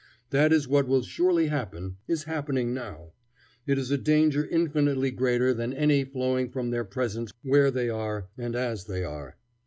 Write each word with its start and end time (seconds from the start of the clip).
That 0.31 0.51
is 0.51 0.67
what 0.67 0.87
will 0.87 1.03
surely 1.03 1.49
happen, 1.49 1.97
is 2.07 2.23
happening 2.23 2.73
now. 2.73 3.13
It 3.67 3.77
is 3.77 3.91
a 3.91 3.99
danger 3.99 4.43
infinitely 4.47 5.11
greater 5.11 5.53
than 5.53 5.75
any 5.75 6.03
flowing 6.05 6.49
from 6.49 6.71
their 6.71 6.83
presence 6.85 7.31
where 7.43 7.69
they 7.69 7.87
are, 7.87 8.27
and 8.35 8.55
as 8.55 8.85
they 8.85 9.03
are. 9.03 9.37